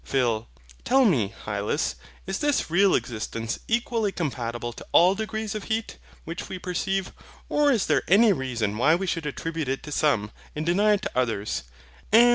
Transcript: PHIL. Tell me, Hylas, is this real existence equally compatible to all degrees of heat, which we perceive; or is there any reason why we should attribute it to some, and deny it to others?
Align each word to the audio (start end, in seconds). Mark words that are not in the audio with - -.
PHIL. 0.03 0.47
Tell 0.83 1.05
me, 1.05 1.31
Hylas, 1.45 1.93
is 2.25 2.39
this 2.39 2.71
real 2.71 2.95
existence 2.95 3.59
equally 3.67 4.11
compatible 4.11 4.73
to 4.73 4.87
all 4.93 5.13
degrees 5.13 5.53
of 5.53 5.65
heat, 5.65 5.99
which 6.25 6.49
we 6.49 6.57
perceive; 6.57 7.11
or 7.49 7.71
is 7.71 7.85
there 7.85 8.01
any 8.07 8.33
reason 8.33 8.79
why 8.79 8.95
we 8.95 9.05
should 9.05 9.27
attribute 9.27 9.69
it 9.69 9.83
to 9.83 9.91
some, 9.91 10.31
and 10.55 10.65
deny 10.65 10.93
it 10.93 11.03
to 11.03 11.11
others? 11.15 11.65